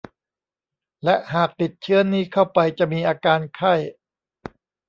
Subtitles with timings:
[1.03, 3.73] และหากติดเชื้อนี้เข้าไปจะมีอาการไข้